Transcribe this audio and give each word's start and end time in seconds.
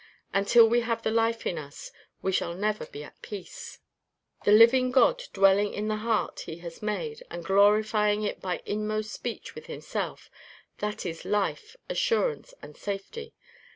Until 0.33 0.67
we 0.67 0.79
have 0.79 1.03
the 1.03 1.11
life 1.11 1.45
in 1.45 1.59
us, 1.59 1.91
we 2.23 2.31
shall 2.31 2.55
never 2.55 2.87
be 2.87 3.03
at 3.03 3.21
peace. 3.21 3.77
The 4.45 4.51
living 4.51 4.89
God 4.89 5.21
dwelling 5.31 5.75
in 5.75 5.89
the 5.89 5.97
heart 5.97 6.39
he 6.39 6.55
has 6.57 6.81
made, 6.81 7.21
and 7.29 7.45
glorifying 7.45 8.23
it 8.23 8.41
by 8.41 8.63
inmost 8.65 9.11
speech 9.13 9.53
with 9.53 9.67
himself 9.67 10.31
that 10.79 11.05
is 11.05 11.23
life, 11.23 11.75
assurance, 11.87 12.55
and 12.63 12.75
safety. 12.75 13.35